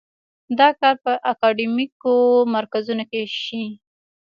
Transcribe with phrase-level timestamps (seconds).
[0.59, 2.13] دا کار په اکاډیمیکو
[2.55, 3.63] مرکزونو کې شي.